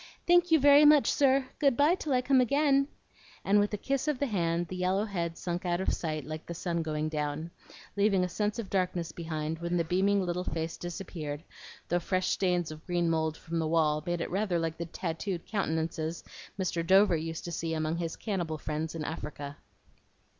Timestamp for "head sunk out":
5.05-5.79